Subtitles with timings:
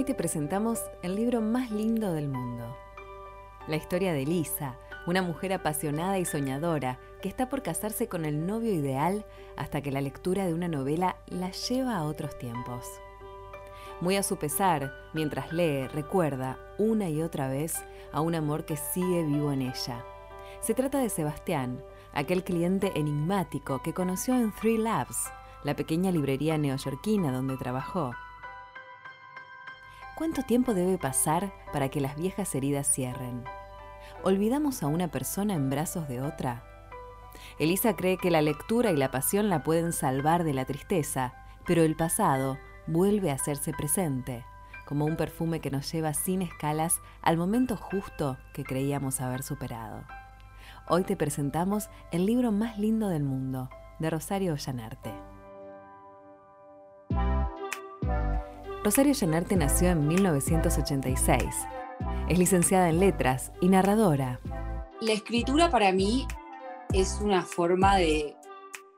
[0.00, 2.74] Hoy te presentamos el libro más lindo del mundo.
[3.68, 8.46] La historia de Lisa, una mujer apasionada y soñadora que está por casarse con el
[8.46, 9.26] novio ideal
[9.58, 12.86] hasta que la lectura de una novela la lleva a otros tiempos.
[14.00, 17.74] Muy a su pesar, mientras lee, recuerda una y otra vez
[18.10, 20.02] a un amor que sigue vivo en ella.
[20.60, 25.30] Se trata de Sebastián, aquel cliente enigmático que conoció en Three Labs,
[25.62, 28.12] la pequeña librería neoyorquina donde trabajó.
[30.20, 33.42] ¿Cuánto tiempo debe pasar para que las viejas heridas cierren?
[34.22, 36.62] ¿Olvidamos a una persona en brazos de otra?
[37.58, 41.32] Elisa cree que la lectura y la pasión la pueden salvar de la tristeza,
[41.64, 44.44] pero el pasado vuelve a hacerse presente,
[44.84, 50.04] como un perfume que nos lleva sin escalas al momento justo que creíamos haber superado.
[50.86, 55.29] Hoy te presentamos el libro más lindo del mundo, de Rosario Ollanarte.
[58.82, 61.44] Rosario Llanarte nació en 1986.
[62.30, 64.40] Es licenciada en letras y narradora.
[65.02, 66.26] La escritura para mí
[66.94, 68.36] es una forma de,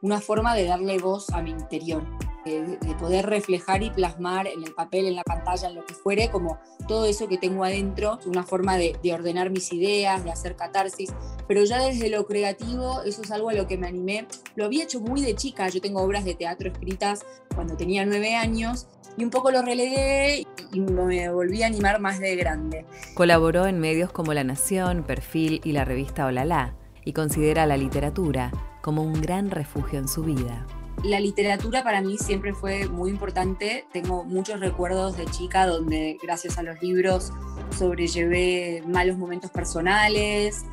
[0.00, 2.04] una forma de darle voz a mi interior
[2.44, 6.30] de, poder reflejar y plasmar en el papel, en la pantalla, en lo que fuere,
[6.30, 11.12] como todo eso que tengo adentro, una forma de, ordenar mis ideas, de hacer catarsis,
[11.48, 14.26] pero ya desde lo creativo, eso es algo a lo que me animé.
[14.54, 18.34] Lo había hecho muy de chica, yo tengo obras de teatro escritas cuando tenía nueve
[18.34, 22.86] años y un poco lo relegué y me volví a animar más de grande.
[23.14, 26.74] Colaboró en medios como La Nación, Perfil y la revista Olala
[27.04, 28.50] y considera la literatura
[28.80, 30.66] como un gran refugio en su vida.
[31.04, 33.86] La literatura para mí siempre fue muy importante.
[33.92, 37.32] Tengo muchos recuerdos de chica donde gracias a los libros
[37.76, 40.64] sobrellevé malos momentos personales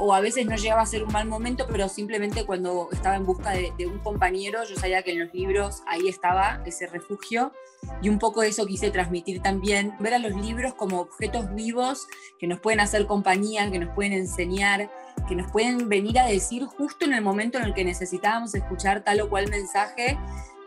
[0.00, 3.26] o a veces no llegaba a ser un mal momento, pero simplemente cuando estaba en
[3.26, 7.52] busca de, un compañero, yo sabía que en los libros ahí estaba ese refugio
[8.00, 12.06] y un poco eso quise transmitir también, ver a los libros como objetos vivos
[12.38, 14.90] que nos pueden hacer compañía, que nos pueden enseñar,
[15.28, 19.02] que nos pueden venir a decir justo en el momento en el que necesitábamos escuchar
[19.04, 20.18] tal o cual mensaje,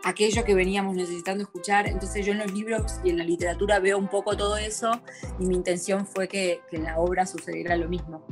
[0.04, 1.88] aquello que veníamos necesitando escuchar.
[1.88, 5.00] Entonces yo en los libros y en la literatura veo un poco todo eso
[5.38, 8.22] y mi intención fue que, que en la obra sucediera lo mismo.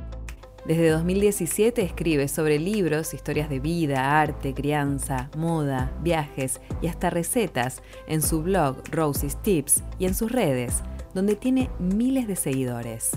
[0.64, 7.82] Desde 2017 escribe sobre libros, historias de vida, arte, crianza, moda, viajes y hasta recetas
[8.06, 10.82] en su blog Rosie's Tips y en sus redes,
[11.14, 13.10] donde tiene miles de seguidores.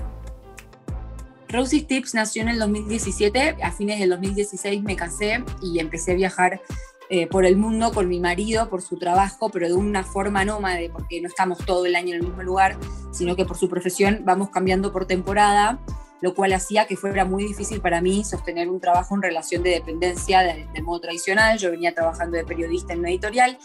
[1.56, 6.16] Rosie's Tips nació en el 2017, a fines del 2016 me casé y empecé a
[6.16, 6.62] viajar
[7.10, 10.90] eh, por el mundo con mi marido, por su trabajo, pero de una forma nómade,
[10.90, 12.78] porque no estamos todo el año en el mismo lugar,
[13.12, 15.80] sino que por su profesión vamos cambiando por temporada
[16.22, 19.72] lo cual hacía que fuera muy difícil para mí sostener un trabajo en relación de
[19.72, 21.58] dependencia del, modo tradicional.
[21.58, 23.58] Yo venía trabajando de periodista en una editorial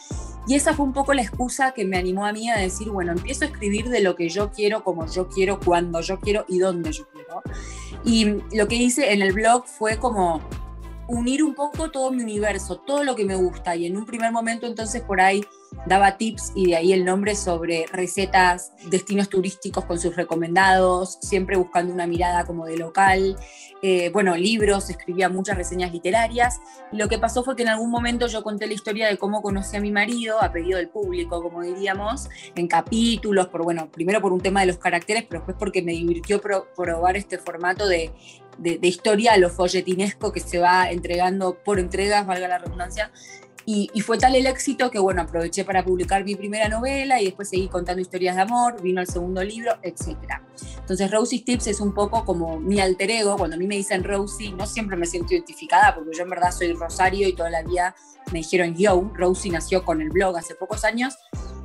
[0.47, 3.13] y esa fue un poco la excusa que me animó a mí a decir, bueno,
[3.13, 6.59] empiezo a escribir de lo que yo quiero, como yo quiero, cuando yo quiero y
[6.59, 7.43] dónde yo quiero.
[8.05, 10.41] Y lo que hice en el blog fue como
[11.09, 13.77] unir un poco todo mi universo, todo lo que me gusta.
[13.77, 15.45] Y en un primer momento entonces por ahí
[15.87, 21.57] daba tips y de ahí el nombre sobre recetas, destinos turísticos con sus recomendados, siempre
[21.57, 23.37] buscando una mirada como de local.
[23.83, 26.61] Eh, bueno, libros, escribía muchas reseñas literarias.
[26.93, 29.77] Lo que pasó fue que en algún momento yo conté la historia de cómo conocí
[29.77, 34.33] a mi marido, a pedido del público, como diríamos, en capítulos, por, bueno, primero por
[34.33, 38.13] un tema de los caracteres, pero después porque me divirtió probar este formato de,
[38.59, 43.11] de, de historia lo folletinesco que se va entregando por entregas, valga la redundancia,
[43.71, 47.49] y, fue tal el éxito que, bueno, aproveché para publicar mi primera novela y después
[47.49, 50.17] seguí contando historias de amor, vino el segundo libro, etc.
[50.79, 53.37] Entonces, Rosie's Tips es un poco como mi alter ego.
[53.37, 56.51] Cuando a mí me dicen Rosie, no siempre me siento identificada porque yo en verdad
[56.51, 57.95] soy Rosario y toda la vida
[58.33, 59.11] me dijeron yo.
[59.15, 61.17] Rosie nació con el blog hace pocos años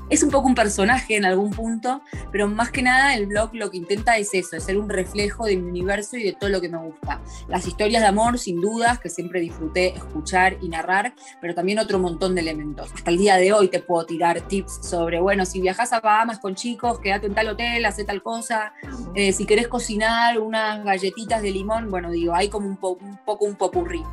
[0.10, 3.72] es un poco un personaje en algún punto, pero más que nada el blog lo
[3.72, 6.62] que intenta es eso, es ser un reflejo de mi universo y de todo lo
[6.62, 7.22] que me gusta.
[7.48, 12.00] Las historias de amor, sin dudas, que siempre disfruté escuchar y narrar, pero también otro
[12.00, 12.92] montón de elementos.
[12.94, 16.40] Hasta el día de hoy te puedo tirar tips sobre, bueno, si viajas a Bahamas
[16.40, 18.74] con chicos, quédate en tal hotel, hace tal cosa.
[19.16, 23.46] Eh, si querés cocinar unas galletitas de limón, bueno, digo, hay como un, un poco
[23.46, 24.04] un popurrí.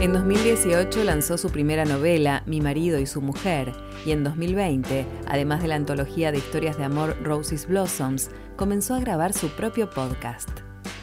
[0.00, 3.74] En 2018 lanzó su primera novela, Mi marido y su mujer,
[4.06, 9.00] y en 2020, además de la antología de historias de amor Roses Blossoms, comenzó a
[9.00, 10.48] grabar su propio podcast.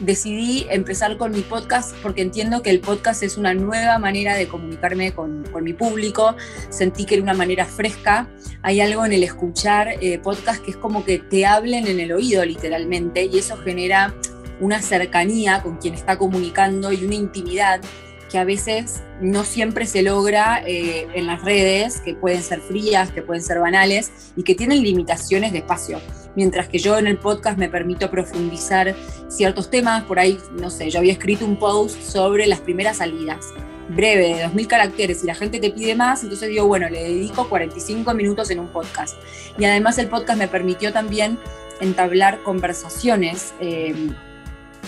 [0.00, 4.48] Decidí empezar con mi podcast porque entiendo que el podcast es una nueva manera de
[4.48, 6.34] comunicarme con, mi público.
[6.68, 8.28] Sentí que era una manera fresca.
[8.62, 12.10] Hay algo en el escuchar eh, podcast que es como que te hablen en el
[12.10, 14.12] oído literalmente y eso genera
[14.60, 17.80] una cercanía con quien está comunicando y una intimidad
[18.30, 23.10] que a veces no siempre se logra eh, en las redes, que pueden ser frías,
[23.10, 26.00] que pueden ser banales y que tienen limitaciones de espacio.
[26.36, 28.94] Mientras que yo en el podcast me permito profundizar
[29.28, 33.46] ciertos temas, por ahí, no sé, yo había escrito un post sobre las primeras salidas,
[33.88, 37.48] breve, de 2.000 caracteres, y la gente te pide más, entonces digo, bueno, le dedico
[37.48, 39.16] 45 minutos en un podcast.
[39.58, 41.38] Y además el podcast me permitió también
[41.80, 43.54] entablar conversaciones.
[43.60, 44.10] Eh,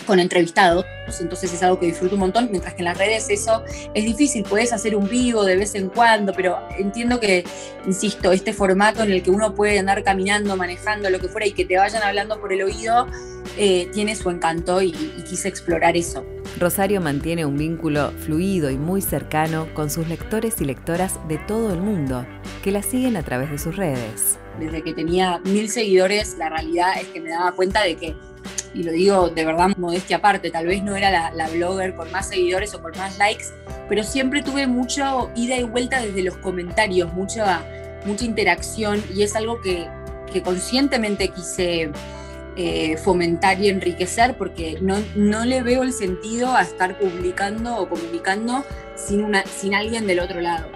[0.06, 0.84] con entrevistados,
[1.20, 3.62] entonces es algo que disfruto un montón, mientras que en las redes eso
[3.94, 7.44] es difícil, puedes hacer un vivo de vez en cuando, pero entiendo que,
[7.86, 11.52] insisto, este formato en el que uno puede andar caminando, manejando, lo que fuera, y
[11.52, 13.06] que te vayan hablando por el oído,
[13.56, 16.24] eh, tiene su encanto y, y quise explorar eso.
[16.58, 21.72] Rosario mantiene un vínculo fluido y muy cercano con sus lectores y lectoras de todo
[21.72, 22.26] el mundo,
[22.62, 24.38] que la siguen a través de sus redes.
[24.58, 28.14] Desde que tenía mil seguidores, la realidad es que me daba cuenta de que
[28.74, 32.28] y lo digo de verdad modestia aparte, tal vez no era la, blogger con más
[32.28, 33.46] seguidores o con más likes,
[33.88, 37.64] pero siempre tuve mucha ida y vuelta desde los comentarios, mucha,
[38.04, 39.88] mucha interacción y es algo que,
[40.44, 41.90] conscientemente quise
[42.54, 47.88] eh, fomentar y enriquecer porque no, no le veo el sentido a estar publicando o
[47.88, 48.64] comunicando
[48.94, 50.68] sin, una, sin alguien del otro lado.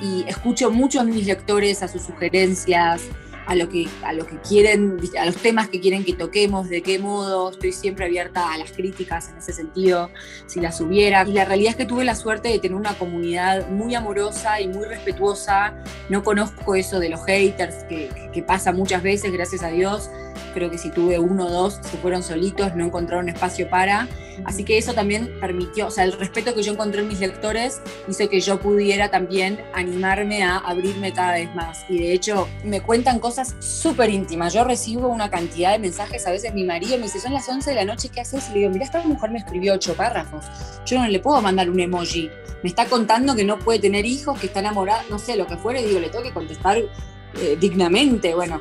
[0.00, 3.02] Y escucho mucho a mis lectores, a sus sugerencias,
[3.46, 6.82] a lo que, a lo que quieren, a los temas que quieren que toquemos, de
[6.82, 10.10] qué modo, estoy siempre abierta a las críticas en ese sentido,
[10.46, 11.26] si las hubiera.
[11.26, 14.68] Y la realidad es que tuve la suerte de tener una comunidad muy amorosa y
[14.68, 15.74] muy respetuosa.
[16.08, 20.10] No conozco eso de los haters que, que pasa muchas veces, gracias a Dios
[20.56, 24.08] creo que si tuve uno o dos, se fueron solitos, no encontraron espacio para.
[24.46, 27.82] Así que eso también permitió, o sea, el respeto que yo encontré en mis lectores
[28.08, 31.84] hizo que yo pudiera también animarme a abrirme cada vez más.
[31.90, 34.52] Y de hecho, me cuentan cosas súper íntimas.
[34.52, 37.70] Yo recibo una cantidad de mensajes, a veces mi marido me dice, son las 11
[37.70, 38.48] de la noche, ¿qué haces?
[38.50, 40.44] Y le digo, mira, esta mujer me escribió ocho párrafos.
[40.86, 42.30] Yo no le puedo mandar un emoji.
[42.62, 45.56] Me está contando que no puede tener hijos, que está enamorada, no sé, lo que
[45.56, 48.34] fuera, y digo, le tengo que contestar eh, dignamente.
[48.34, 48.60] Bueno,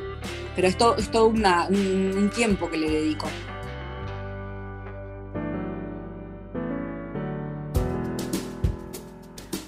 [0.55, 3.27] pero esto es todo un, tiempo que le dedico.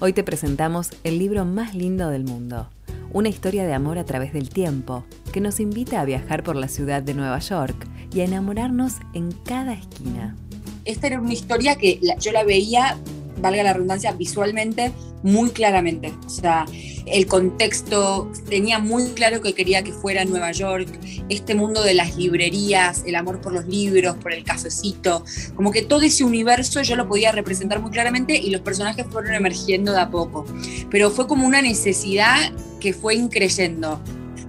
[0.00, 2.70] Hoy te presentamos el libro más lindo del mundo,
[3.12, 6.68] una historia de amor a través del tiempo, que nos invita a viajar por la
[6.68, 10.36] ciudad de Nueva York y a enamorarnos en cada esquina.
[10.84, 12.96] Esta era una historia que yo la veía,
[13.40, 14.92] valga la redundancia, visualmente
[15.22, 16.12] muy claramente.
[16.26, 16.66] O sea,
[17.06, 20.88] el contexto, tenía muy claro que quería que fuera Nueva York,
[21.28, 25.24] este mundo de las librerías, el amor por los libros, por el cafecito,
[25.54, 29.34] como que todo ese universo yo lo podía representar muy claramente y los personajes fueron
[29.34, 30.44] emergiendo de a poco.
[30.90, 34.00] Pero fue como una necesidad que fue increyendo.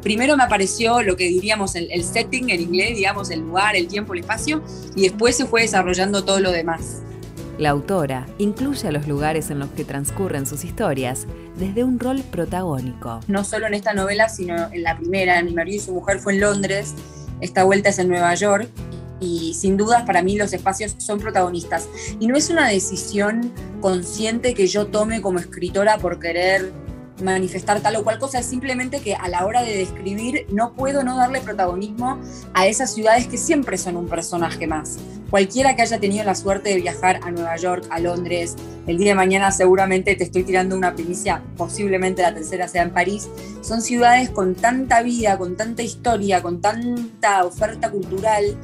[0.02, 3.88] Primero me apareció lo que diríamos el, el setting en inglés, digamos, el lugar, el
[3.88, 4.64] tiempo, el espacio,
[4.96, 7.02] y después se fue desarrollando todo lo demás.
[7.60, 12.24] La autora incluye a los lugares en los que transcurren sus historias desde un rol
[12.32, 13.20] protagónico.
[13.28, 16.36] No solo en esta novela, sino en la primera, Mi marido y su mujer fue
[16.36, 16.96] en Londres,
[17.42, 18.70] esta vuelta es en Nueva York
[19.20, 21.90] y sin dudas para mí los espacios son protagonistas.
[22.22, 26.72] Y no es una decisión consciente que yo tome como escritora por querer
[27.22, 31.04] manifestar tal o cual cosa, es simplemente que a la hora de describir no puedo
[31.04, 32.20] no darle protagonismo
[32.54, 34.98] a esas ciudades que siempre son un personaje más.
[35.30, 38.56] Cualquiera que haya tenido la suerte de viajar a Nueva York, a Londres,
[38.88, 42.92] el día de mañana seguramente te estoy tirando una primicia, posiblemente la tercera sea en
[42.92, 43.30] París,
[43.62, 48.58] son ciudades con tanta vida, con tanta historia, con tanta oferta cultural,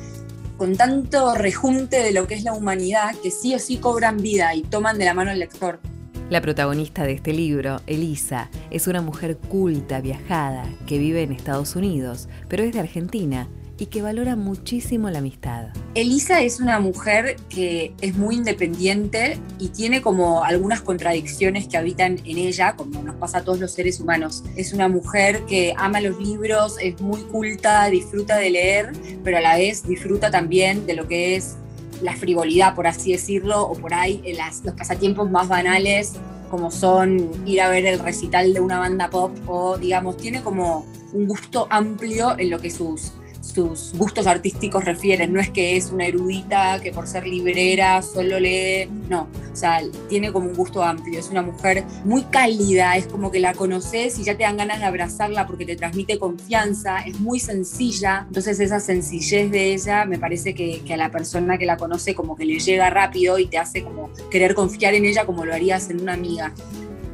[0.57, 4.55] con tanto rejunte de lo que es la humanidad, que sí o sí cobran vida
[4.55, 5.79] y toman de la mano al lector.
[6.27, 11.75] La protagonista de este libro, Elisa, es una mujer culta, viajada, que vive en Estados
[11.75, 15.67] Unidos, pero es de Argentina y que valora muchísimo la amistad.
[15.94, 22.20] Elisa es una mujer que es muy independiente y tiene como algunas contradicciones que habitan
[22.25, 24.44] en ella, como nos pasa a todos los seres humanos.
[24.55, 29.41] Es una mujer que ama los libros, es muy culta, disfruta de leer, pero a
[29.41, 31.58] la vez disfruta también de lo que es
[32.02, 34.22] la frivolidad, por así decirlo, o por ahí
[34.64, 36.14] los pasatiempos más banales,
[36.50, 40.86] como son ir a ver el recital de una banda pop, o digamos, tiene como
[41.14, 43.14] un gusto amplio en lo que sus,
[43.55, 45.31] sus gustos artísticos refieren.
[45.31, 49.81] No es que es una erudita que por ser librera solo lee, no, o sea,
[50.09, 51.17] tiene como un gusto amplio.
[51.17, 54.79] Es una mujer muy cálida, es como que la conoces y ya te dan ganas
[54.79, 58.25] de abrazarla porque te transmite confianza, es muy sencilla.
[58.27, 62.13] Entonces esa sencillez de ella me parece que, que a la persona que la conoce
[62.13, 65.53] como que le llega rápido y te hace como querer confiar en ella como lo
[65.53, 66.53] harías en una amiga.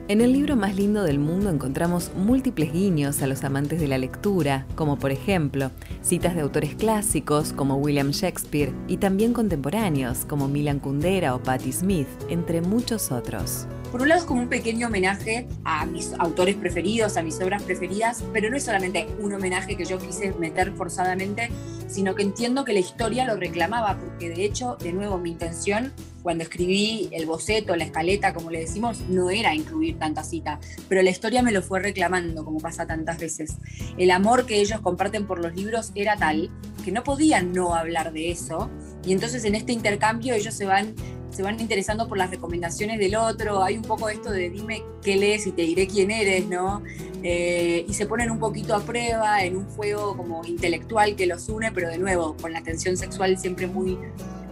[0.08, 3.98] En el libro más lindo del mundo encontramos múltiples guiños a los amantes de la
[3.98, 10.48] lectura, como por ejemplo citas de autores clásicos como William Shakespeare y también contemporáneos como
[10.48, 13.67] Milan Kundera o Patti Smith, entre muchos otros.
[13.91, 17.62] Por un lado es como un pequeño homenaje a mis autores preferidos, a mis obras
[17.63, 21.51] preferidas, pero no es solamente un homenaje que yo quise meter forzadamente,
[21.91, 25.91] sino que entiendo que la historia lo reclamaba, porque de hecho, de nuevo, mi intención
[26.24, 31.01] cuando escribí el boceto, la escaleta, como le decimos, no era incluir tanta cita, pero
[31.01, 33.57] la historia me lo fue reclamando, como pasa tantas veces.
[33.98, 36.50] El amor que ellos comparten por los libros era tal
[36.86, 38.69] que no podían no hablar de eso,
[39.05, 40.95] y entonces en este intercambio ellos se van
[41.32, 45.16] se van interesando por las recomendaciones del otro, hay un poco esto de dime qué
[45.16, 46.84] lees y te diré quién eres, ¿no?
[47.24, 51.48] Eh, y se ponen un poquito a prueba en un juego como intelectual que los
[51.50, 53.98] une, pero de nuevo, con la tensión sexual siempre muy,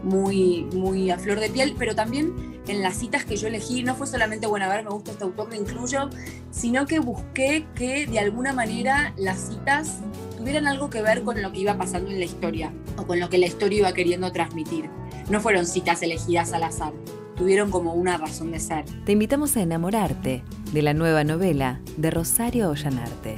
[0.04, 3.96] muy, muy a flor de piel, pero también en las citas que yo elegí, no
[3.96, 6.10] fue solamente, bueno, a ver, me gusta este autor, me incluyo,
[6.52, 10.00] sino que busqué que de alguna manera las citas
[10.38, 13.30] tuvieran algo que ver con lo que iba pasando en la historia o con lo
[13.30, 14.99] que la historia iba queriendo transmitir.
[15.30, 16.94] No fueron citas elegidas al azar,
[17.36, 18.86] tuvieron como una razón de ser.
[19.06, 20.44] Te invitamos a enamorarte
[20.74, 23.38] de la nueva novela de Rosario Ollanarte.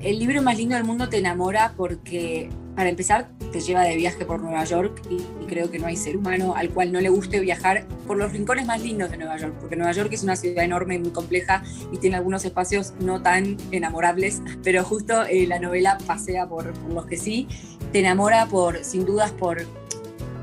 [0.00, 4.24] El libro más lindo del mundo te enamora porque para empezar, te lleva de viaje
[4.24, 7.38] por Nueva York y, creo que no hay ser humano al cual no le guste
[7.40, 10.64] viajar por los rincones más lindos de Nueva York, porque Nueva York es una ciudad
[10.64, 15.58] enorme y muy compleja y tiene algunos espacios no tan enamorables, pero justo eh, la
[15.58, 17.48] novela pasea por, por los que sí,
[17.92, 19.66] te enamora por, sin dudas, por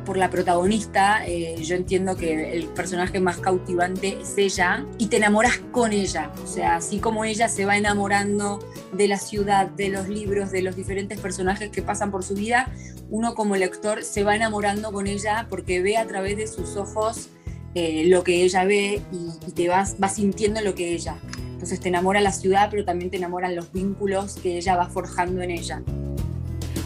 [0.10, 5.18] por la protagonista, eh, yo entiendo que el personaje más cautivante es ella y te
[5.18, 6.32] enamoras con ella.
[6.44, 8.58] O sea, así como ella se va enamorando
[8.92, 12.74] de la ciudad, de los libros, de los diferentes personajes que pasan por su vida,
[13.12, 17.30] uno como lector se va enamorando con ella porque ve a través de sus ojos
[17.76, 21.20] eh, lo que ella ve y, te vas, vas sintiendo lo que ella.
[21.38, 25.44] Entonces te enamora la ciudad, pero también te enamoran los vínculos que ella va forjando
[25.44, 25.84] en ella.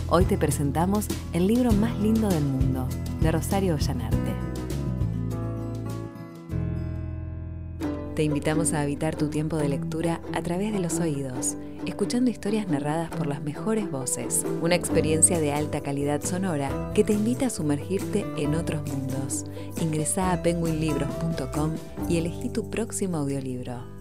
[0.09, 2.87] Hoy te presentamos el libro más lindo del mundo,
[3.23, 4.33] de Rosario Ollanarte.
[8.15, 11.55] Te invitamos a habitar tu tiempo de lectura a través de los oídos,
[11.87, 17.13] escuchando historias narradas por las mejores voces, una experiencia de alta calidad sonora que te
[17.13, 19.45] invita a sumergirte en otros mundos.
[19.81, 21.71] Ingresa a penguinlibros.com
[22.09, 23.92] y elegí tu próximo audiolibro.